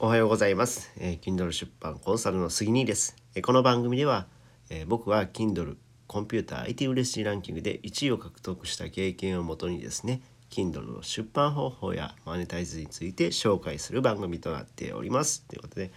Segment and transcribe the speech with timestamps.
[0.00, 4.28] おはようございます、えー、Kindle 出版コンサルの杉兄です、えーこの番組では、
[4.70, 5.74] えー僕は Kindle
[6.06, 15.42] コンピューター IT 売れ筋ランキングで1位を獲得した経験をもとにですね Kindle の出版方法やマネタイズについて紹介する番組となっております。
[15.48, 15.90] ということで、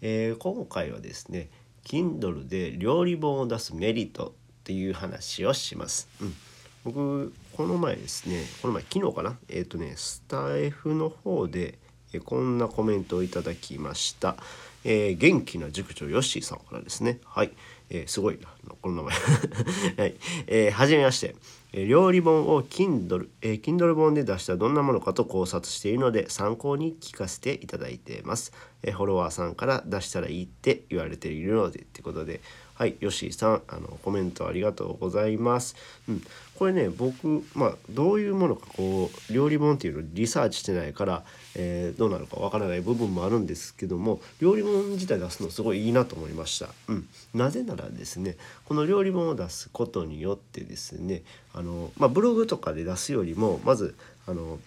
[0.00, 1.50] えー今回はですね
[1.84, 4.32] Kindle で料理本を出すメリットっ
[4.64, 6.34] ていう話をします、うん、
[6.82, 9.36] 僕この前ですねこの前昨日かな？
[9.50, 11.78] えっ、とねスタイフの方で
[12.20, 14.36] こんなコメントをいただきました、
[14.84, 17.18] えー元気な塾長ヨッシーさんからですね。
[17.24, 17.52] はい、
[17.90, 18.48] えーすごいな。
[18.82, 19.16] この名前。
[19.96, 20.14] はい、
[20.46, 21.34] えーはじめまして、
[21.82, 28.52] 料理本を Kindle、えー Kindle 本で出したどんなものかと考察しているので参考に聞かせていただいてます、
[28.82, 32.40] えフォロワーさんから出したらいいって言われているのでってことで
[32.76, 35.76] はい、ヨッシーさん、あのコメントありがとうございます。
[36.08, 36.22] うん、
[36.56, 46.66] これね、僕、まあ、どういうものか、こう、料理本っていうのをリサーチしてないから、えーどうなのかわからない部分もあるんですけども、料理本自体出すのすごいいいなと思いました。
[46.88, 51.62] うん、なぜならですね、この料理本を出すことによってですね、あ、
[51.96, 53.94] まあ、ブログとかで出すよりも、まず、
[54.26, 54.58] あの、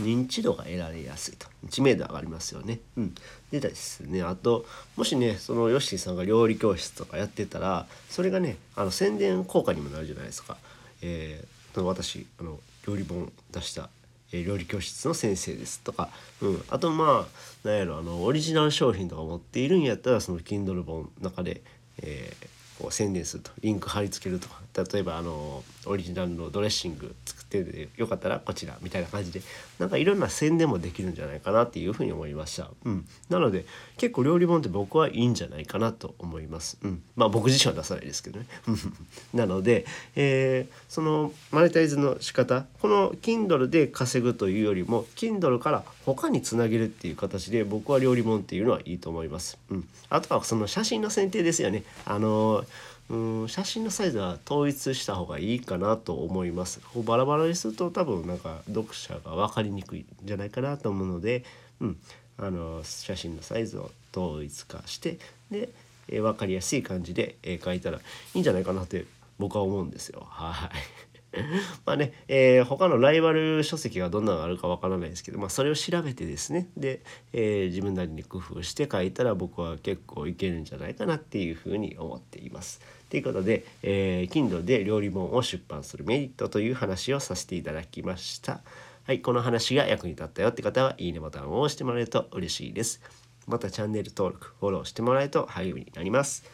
[0.00, 2.78] 認知度が得られやすいと知名度上がりますよね。
[2.96, 3.14] うん、
[3.50, 4.64] でですねあと
[4.96, 10.56] もしねそのヨッシーさんが料理教室とかやってたらそれがねあの宣伝効果にもなるじゃないですか。
[11.02, 13.88] えーその私あの料理本出した、
[14.32, 16.08] えー料理教室の先生ですとか、
[16.40, 17.26] うん、あとま
[17.64, 21.60] あなんやろあのオリジナル商品とか持っているんやったらその Kindle 本の中で、
[22.02, 24.60] えーこう宣伝するとリンク貼り付けるとか
[24.92, 29.40] 例えばあのオリジナルのドレッシング作っててよかったらこちらみたいな感じで
[29.78, 33.64] なんかいろんな宣伝もできるんじゃないかなっていうふうに思いました、うん、なので
[33.96, 38.46] 結構料理本って僕はいいんじゃないかなと思います、うん、まあ僕自身は出さないですけどね。
[39.34, 51.84] なので、えーそのマネタイズの仕方この Kindle で稼ぐというよりも Kindle から他につなげるっていう形で僕は料理本っていうのはいいと思います、うん、あとはその写真の選定ですよね。
[52.04, 52.64] あの
[53.10, 61.44] うん写真のサイズは統一した方がいいかなと思いますこうバラバラにすると多分なんか読者が分かりにくいんじゃないかなと思うので、
[61.80, 61.96] うん、
[62.36, 65.18] あの写真のサイズを統一化して
[65.50, 65.70] で、
[66.08, 68.00] えー分かりやすい感じで、えー書いたらい
[68.34, 69.04] いんじゃないかなって
[69.38, 70.26] 僕は思うんですよ。
[70.28, 71.17] はい
[71.84, 77.02] まあね、えー他のライバル書籍がどんなのがあるかわからないですけど、まあ、それを調べてですねで、
[77.32, 82.80] えー自分なりに工夫して書いたら僕は結構いけるんじゃないかなっていうふうに思っています。
[83.10, 88.60] ということで、えー Kindle で料理本を出版するメリットという話をさせていただきました。
[89.04, 93.00] はい、この話が役に立ったよって方はいいねボタンを押してもらえると嬉しいです。
[93.46, 96.44] またチャンネル登録、フォローしてもらえると励みになります。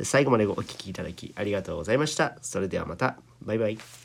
[0.00, 2.36] 最後までお聞きいただきありがとうございました。
[2.42, 3.18] それではまた。
[3.42, 4.03] バイバイ。